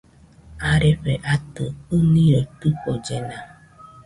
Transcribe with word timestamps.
Arefe 0.71 1.13
atɨ 1.33 1.65
ɨniroi 1.97 2.45
tɨfollena 2.59 3.37